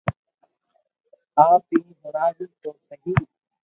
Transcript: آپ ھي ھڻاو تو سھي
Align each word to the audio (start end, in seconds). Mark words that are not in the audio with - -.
آپ 1.47 1.63
ھي 1.71 1.77
ھڻاو 2.01 2.29
تو 2.61 2.69
سھي 2.87 3.11